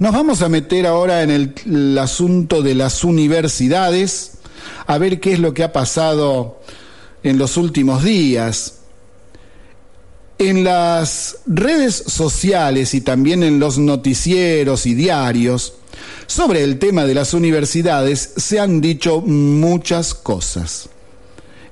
[0.00, 4.38] Nos vamos a meter ahora en el, asunto de las universidades,
[4.86, 6.58] a ver qué es lo que ha pasado
[7.22, 8.76] en los últimos días.
[10.38, 15.74] En las redes sociales y también en los noticieros y diarios
[16.26, 20.88] sobre el tema de las universidades se han dicho muchas cosas,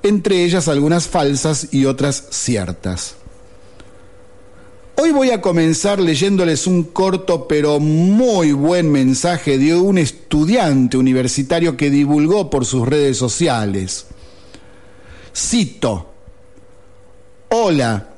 [0.02, 3.14] entre ellas algunas falsas y otras ciertas.
[5.08, 11.78] Hoy voy a comenzar leyéndoles un corto pero muy buen mensaje de un estudiante universitario
[11.78, 14.04] que divulgó por sus redes sociales.
[15.34, 16.12] Cito,
[17.48, 18.10] Hola,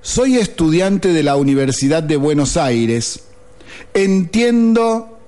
[0.00, 3.24] soy estudiante de la Universidad de Buenos Aires.
[3.92, 5.18] Entiendo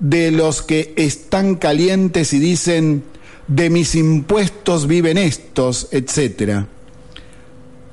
[0.00, 3.04] de los que están calientes y dicen,
[3.48, 6.68] de mis impuestos viven estos, etcétera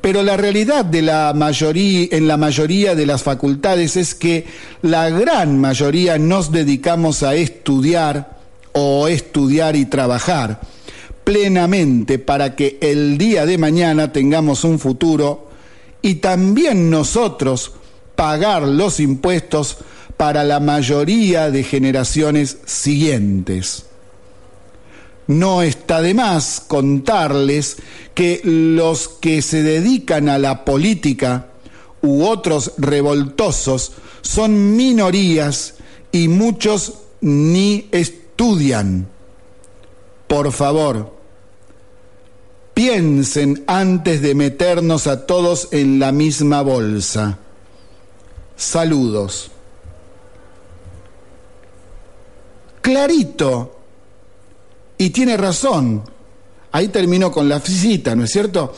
[0.01, 4.45] pero la realidad de la mayoría, en la mayoría de las facultades es que
[4.81, 8.37] la gran mayoría nos dedicamos a estudiar
[8.73, 10.61] o estudiar y trabajar
[11.23, 15.49] plenamente para que el día de mañana tengamos un futuro
[16.01, 17.73] y también nosotros
[18.15, 19.77] pagar los impuestos
[20.17, 23.88] para la mayoría de generaciones siguientes.
[25.29, 27.77] No está de más contarles
[28.15, 31.49] que los que se dedican a la política
[32.01, 33.91] u otros revoltosos
[34.23, 35.75] son minorías
[36.11, 39.07] y muchos ni estudian.
[40.27, 41.13] Por favor,
[42.73, 47.37] piensen antes de meternos a todos en la misma bolsa.
[48.55, 49.51] Saludos.
[52.81, 53.78] Clarito
[54.99, 56.03] y tiene razón.
[56.71, 58.75] Ahí terminó con la visita, ¿no es cierto?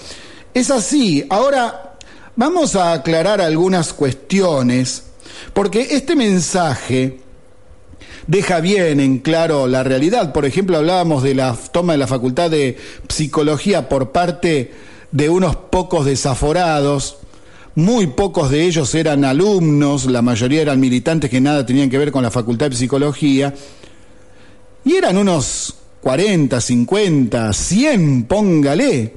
[0.53, 1.25] Es así.
[1.29, 1.97] Ahora
[2.37, 5.03] vamos a aclarar algunas cuestiones,
[5.51, 7.19] porque este mensaje
[8.27, 10.31] deja bien en claro la realidad.
[10.31, 12.77] Por ejemplo, hablábamos de la toma de la Facultad de
[13.09, 14.71] Psicología por parte
[15.11, 17.17] de unos pocos desaforados.
[17.73, 22.11] Muy pocos de ellos eran alumnos, la mayoría eran militantes que nada tenían que ver
[22.11, 23.55] con la Facultad de Psicología.
[24.85, 29.13] Y eran unos 40, 50, 100, póngale,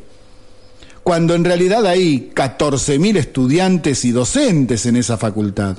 [1.03, 5.77] cuando en realidad hay 14.000 estudiantes y docentes en esa facultad.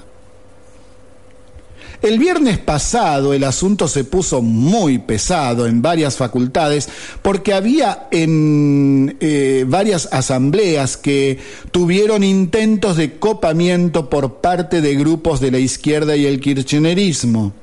[2.01, 6.89] El viernes pasado el asunto se puso muy pesado en varias facultades
[7.21, 11.39] porque había en eh, varias asambleas que
[11.71, 17.53] tuvieron intentos de copamiento por parte de grupos de la izquierda y el kirchnerismo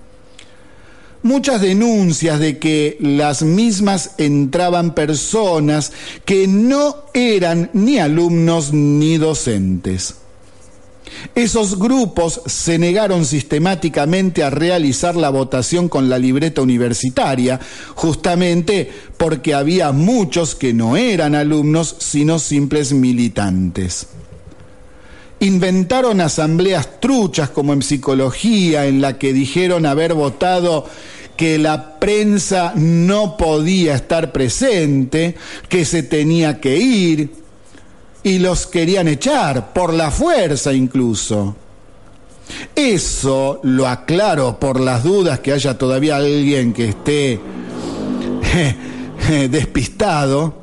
[1.23, 5.93] muchas denuncias de que las mismas entraban personas
[6.25, 10.17] que no eran ni alumnos ni docentes.
[11.35, 17.61] Esos grupos se negaron sistemáticamente a realizar la votación con la libreta universitaria,
[17.95, 24.07] justamente porque había muchos que no eran alumnos, sino simples militantes.
[25.43, 30.87] Inventaron asambleas truchas como en psicología, en la que dijeron haber votado
[31.37, 35.35] que la prensa no podía estar presente,
[35.69, 37.33] que se tenía que ir,
[38.23, 41.57] y los querían echar, por la fuerza incluso.
[42.77, 47.41] Eso lo aclaro por las dudas que haya todavía alguien que esté
[49.51, 50.63] despistado.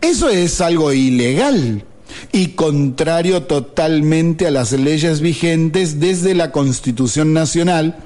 [0.00, 1.84] Eso es algo ilegal
[2.32, 7.96] y contrario totalmente a las leyes vigentes desde la Constitución Nacional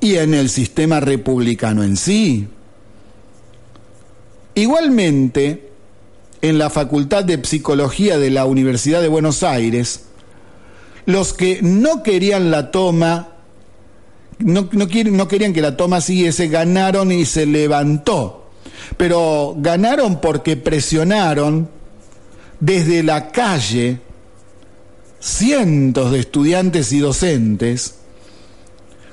[0.00, 2.48] y en el sistema republicano en sí.
[4.54, 5.70] Igualmente,
[6.40, 10.04] en la Facultad de Psicología de la Universidad de Buenos Aires,
[11.06, 13.28] los que no querían la toma,
[14.38, 14.88] no, no
[15.28, 18.50] querían que la toma siguiese, ganaron y se levantó.
[18.96, 21.68] Pero ganaron porque presionaron
[22.60, 24.00] desde la calle
[25.20, 27.94] cientos de estudiantes y docentes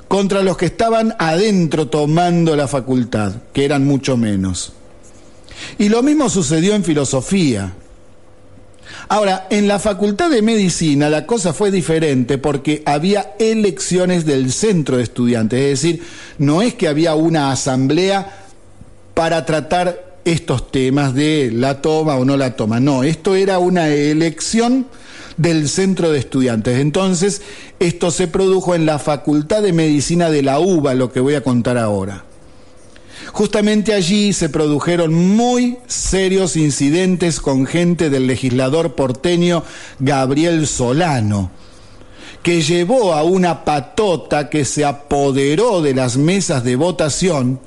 [0.08, 4.74] contra los que estaban adentro tomando la facultad, que eran mucho menos.
[5.78, 7.74] Y lo mismo sucedió en filosofía.
[9.08, 14.98] Ahora, en la Facultad de Medicina la cosa fue diferente porque había elecciones del centro
[14.98, 16.03] de estudiantes, es decir,
[16.38, 18.48] no es que había una asamblea
[19.14, 23.90] para tratar estos temas de la toma o no la toma, no, esto era una
[23.90, 24.88] elección
[25.38, 26.80] del centro de estudiantes.
[26.80, 27.42] Entonces,
[27.80, 31.44] esto se produjo en la Facultad de Medicina de la UBA, lo que voy a
[31.44, 32.24] contar ahora.
[33.32, 39.64] Justamente allí se produjeron muy serios incidentes con gente del legislador porteño
[40.00, 41.52] Gabriel Solano,
[42.44, 47.60] que llevó a una patota que se apoderó de las mesas de votación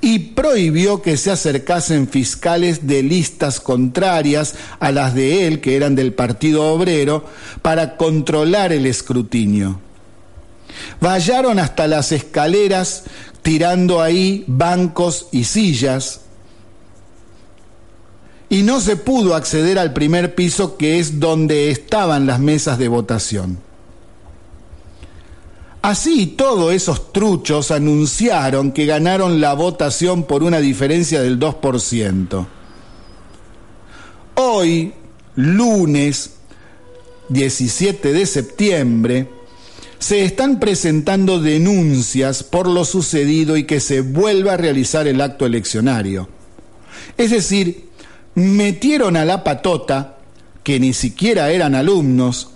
[0.00, 5.94] y prohibió que se acercasen fiscales de listas contrarias a las de él, que eran
[5.94, 7.24] del Partido Obrero,
[7.62, 9.80] para controlar el escrutinio.
[11.00, 13.04] Vallaron hasta las escaleras
[13.42, 16.20] tirando ahí bancos y sillas
[18.48, 22.88] y no se pudo acceder al primer piso que es donde estaban las mesas de
[22.88, 23.58] votación.
[25.82, 32.46] Así todos esos truchos anunciaron que ganaron la votación por una diferencia del 2%.
[34.36, 34.92] Hoy,
[35.34, 36.34] lunes
[37.30, 39.28] 17 de septiembre,
[39.98, 45.46] se están presentando denuncias por lo sucedido y que se vuelva a realizar el acto
[45.46, 46.28] eleccionario.
[47.16, 47.88] Es decir,
[48.36, 50.18] metieron a la patota,
[50.62, 52.50] que ni siquiera eran alumnos,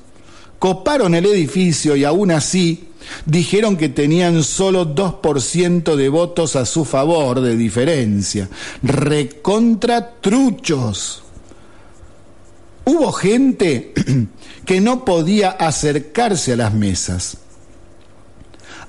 [0.61, 2.87] coparon el edificio y aún así
[3.25, 8.49] dijeron que tenían solo 2% de votos a su favor de diferencia.
[8.83, 11.23] Recontra truchos.
[12.85, 13.93] Hubo gente
[14.65, 17.39] que no podía acercarse a las mesas,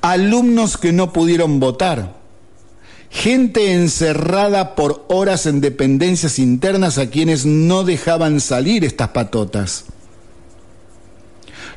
[0.02, 2.18] alumnos que no pudieron votar
[3.10, 9.86] gente encerrada por horas en dependencias internas a quienes no dejaban salir estas patotas.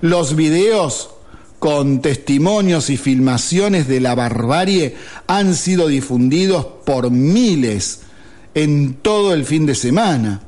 [0.00, 1.10] Los videos
[1.60, 4.96] con testimonios y filmaciones de la barbarie
[5.28, 8.00] han sido difundidos por miles
[8.54, 10.40] en todo el fin de semana.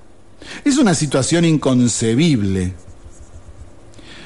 [0.64, 2.72] Es una situación inconcebible.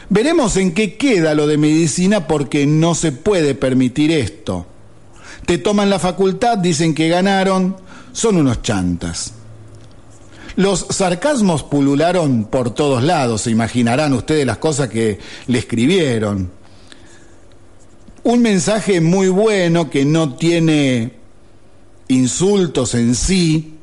[0.09, 4.67] Veremos en qué queda lo de medicina porque no se puede permitir esto
[5.47, 7.77] te toman la facultad, dicen que ganaron,
[8.13, 9.33] son unos chantas.
[10.57, 16.51] Los sarcasmos pulularon por todos lados, se imaginarán ustedes las cosas que le escribieron.
[18.27, 21.13] Un mensaje muy bueno que no tiene
[22.09, 23.75] insultos en sí,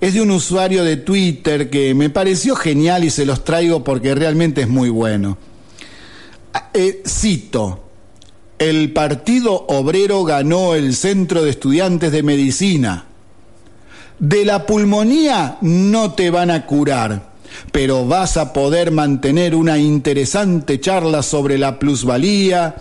[0.00, 4.14] es de un usuario de Twitter que me pareció genial y se los traigo porque
[4.14, 5.38] realmente es muy bueno.
[6.72, 7.82] Eh, cito,
[8.60, 13.06] el Partido Obrero ganó el Centro de Estudiantes de Medicina.
[14.20, 17.32] De la pulmonía no te van a curar,
[17.72, 22.76] pero vas a poder mantener una interesante charla sobre la plusvalía,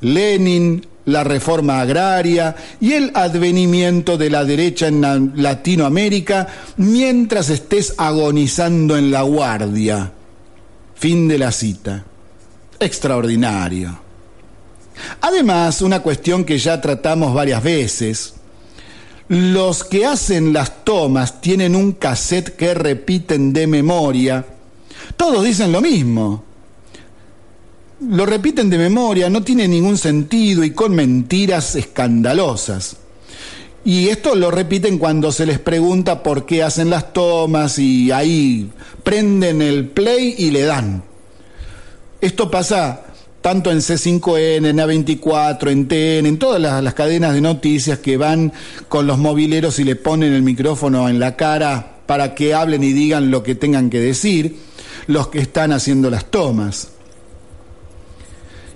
[0.00, 8.96] Lenin, la reforma agraria y el advenimiento de la derecha en Latinoamérica mientras estés agonizando
[8.96, 10.12] en la guardia.
[10.94, 12.04] Fin de la cita.
[12.78, 13.98] Extraordinario.
[15.20, 18.34] Además, una cuestión que ya tratamos varias veces,
[19.28, 24.44] los que hacen las tomas tienen un cassette que repiten de memoria,
[25.16, 26.44] todos dicen lo mismo.
[28.08, 32.96] Lo repiten de memoria, no tiene ningún sentido y con mentiras escandalosas.
[33.84, 38.70] Y esto lo repiten cuando se les pregunta por qué hacen las tomas y ahí
[39.02, 41.02] prenden el play y le dan.
[42.22, 43.02] Esto pasa
[43.42, 48.52] tanto en C5N, en A24, en TN, en todas las, cadenas de noticias que van
[48.88, 52.92] con los mobileros y le ponen el micrófono en la cara para que hablen y
[52.92, 54.56] digan lo que tengan que decir,
[55.06, 56.88] los que están haciendo las tomas.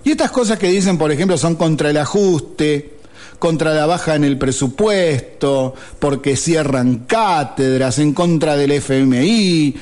[0.04, 2.98] Y estas cosas que dicen, por ejemplo, son contra el ajuste,
[3.38, 9.74] contra la baja en el presupuesto, porque cierran cátedras, en contra del FMI,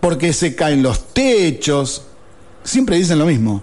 [0.00, 2.02] porque se caen los techos.
[2.64, 3.62] Siempre dicen lo mismo.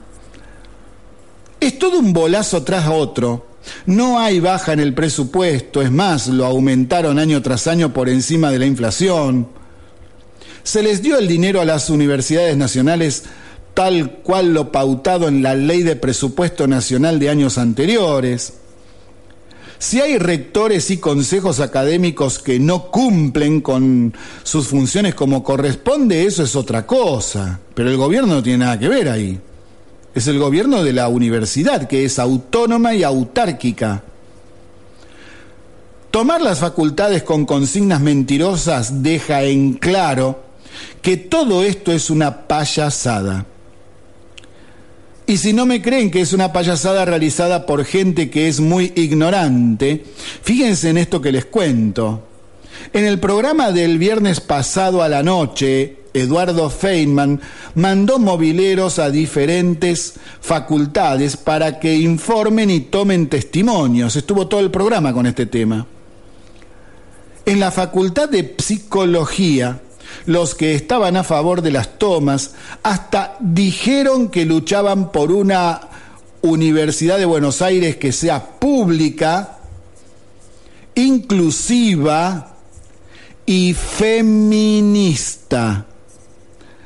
[1.59, 3.47] Es todo un bolazo tras otro.
[3.85, 8.51] No hay baja en el presupuesto, es más, lo aumentaron año tras año por encima
[8.51, 9.47] de la inflación.
[10.63, 13.23] Se les dio el dinero a las universidades nacionales
[13.73, 18.53] tal cual lo pautado en la ley de presupuesto nacional de años anteriores.
[19.79, 24.13] Si hay rectores y consejos académicos que no cumplen con
[24.43, 28.87] sus funciones como corresponde, eso es otra cosa, pero el gobierno no tiene nada que
[28.87, 29.39] ver ahí
[30.15, 34.03] es el gobierno de la universidad, que es autónoma y autárquica.
[36.11, 40.43] Tomar las facultades con consignas mentirosas deja en claro
[41.01, 43.45] que todo esto es una payasada.
[45.25, 48.91] Y si no me creen que es una payasada realizada por gente que es muy
[48.95, 50.03] ignorante,
[50.41, 52.27] fíjense en esto que les cuento.
[52.91, 57.39] En el programa del viernes pasado a la noche, Eduardo Feynman
[57.75, 64.15] mandó mobileros a diferentes facultades para que informen y tomen testimonios.
[64.15, 65.87] Estuvo todo el programa con este tema.
[67.45, 69.81] En la Facultad de Psicología
[70.25, 75.81] los que estaban a favor de las tomas hasta dijeron que luchaban por una
[76.41, 79.59] Universidad de Buenos Aires que sea pública,
[80.95, 82.55] inclusiva
[83.45, 85.05] y feminista.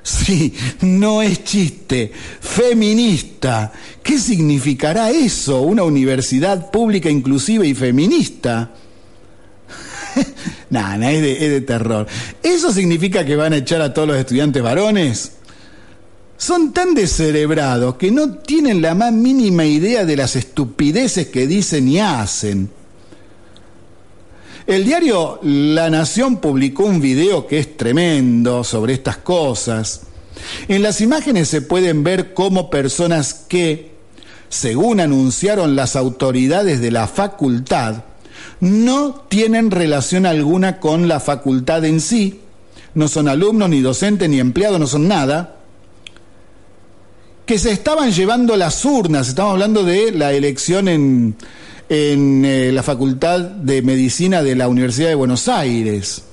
[0.07, 2.11] Sí, no es chiste.
[2.39, 3.73] Feminista.
[4.01, 5.61] ¿Qué significará eso?
[5.61, 8.71] Una universidad pública, inclusiva y feminista.
[10.69, 12.07] Nada, es, de, es de terror.
[12.43, 15.31] ¿Eso significa que van a echar a todos los estudiantes varones?
[16.37, 21.87] Son tan descerebrados que no tienen la más mínima idea de las estupideces que dicen
[21.87, 22.69] y hacen.
[24.67, 30.01] El diario La Nación publicó un video que es tremendo sobre estas cosas.
[30.67, 33.91] En las imágenes se pueden ver cómo personas que,
[34.49, 38.03] según anunciaron las autoridades de la facultad,
[38.59, 42.41] no tienen relación alguna con la facultad en sí,
[42.93, 45.57] no son alumnos, ni docentes, ni empleados, no son nada,
[47.45, 51.35] que se estaban llevando las urnas, estamos hablando de la elección en,
[51.89, 56.23] en eh, la Facultad de Medicina de la Universidad de Buenos Aires.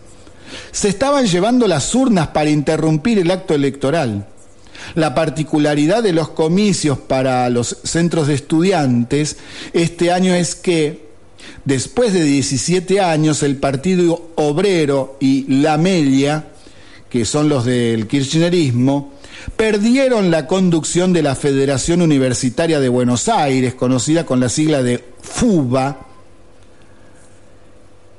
[0.73, 4.27] Se estaban llevando las urnas para interrumpir el acto electoral.
[4.95, 9.37] La particularidad de los comicios para los centros de estudiantes
[9.73, 11.04] este año es que
[11.65, 16.49] después de 17 años el Partido Obrero y la Melia,
[17.09, 19.13] que son los del kirchnerismo,
[19.57, 25.05] perdieron la conducción de la Federación Universitaria de Buenos Aires, conocida con la sigla de
[25.21, 26.07] FUBA.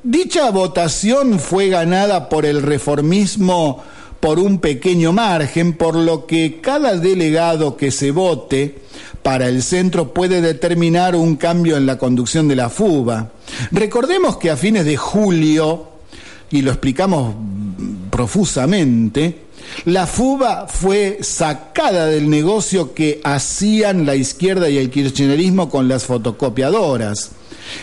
[0.03, 3.84] Dicha votación fue ganada por el reformismo
[4.19, 8.75] por un pequeño margen, por lo que cada delegado que se vote
[9.22, 13.31] para el centro puede determinar un cambio en la conducción de la FUBA.
[13.72, 15.88] Recordemos que a fines de julio,
[16.51, 17.36] y lo explicamos
[18.10, 19.45] profusamente,
[19.86, 26.05] la FUBA fue sacada del negocio que hacían la izquierda y el kirchnerismo con las
[26.05, 27.31] fotocopiadoras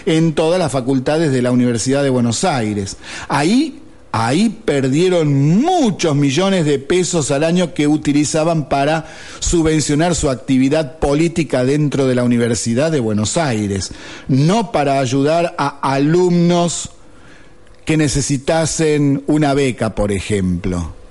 [0.07, 2.97] en todas las facultades de la Universidad de Buenos Aires.
[3.29, 3.82] Ahí
[4.13, 9.07] Ahí perdieron muchos millones de pesos al año que utilizaban para
[9.41, 13.91] subvencionar su actividad política dentro de la Universidad de Buenos Aires,
[14.29, 16.91] no para ayudar a alumnos
[17.87, 21.02] que necesitasen una beca, por ejemplo.